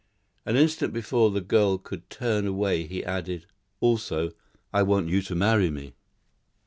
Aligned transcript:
An 0.47 0.55
instant 0.55 0.93
before 0.93 1.29
the 1.29 1.41
girl 1.41 1.77
could 1.77 2.09
turn 2.09 2.47
away 2.47 2.87
he 2.87 3.05
added, 3.05 3.45
"Also, 3.81 4.31
I 4.73 4.81
want 4.81 5.09
you 5.09 5.21
to 5.21 5.35
marry 5.35 5.69
me." 5.69 5.93